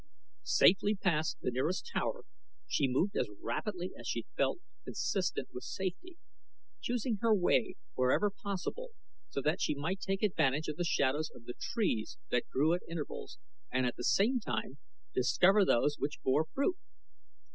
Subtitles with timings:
[0.49, 2.23] Safely past the nearest tower,
[2.67, 6.17] she moved as rapidly as she felt consistent with safety,
[6.81, 8.93] choosing her way wherever possible
[9.29, 12.81] so that she might take advantage of the shadows of the trees that grew at
[12.89, 13.37] intervals
[13.71, 14.79] and at the same time
[15.13, 16.77] discover those which bore fruit.